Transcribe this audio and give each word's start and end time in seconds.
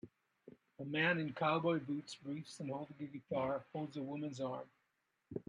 A 0.79 0.83
man 0.83 1.19
in 1.19 1.31
cowboy 1.31 1.77
boots, 1.77 2.15
briefs 2.15 2.59
and 2.59 2.71
holding 2.71 2.95
a 3.01 3.03
guitar, 3.05 3.63
holds 3.71 3.97
a 3.97 4.01
woman 4.01 4.33
's 4.33 4.41
arm. 4.41 4.67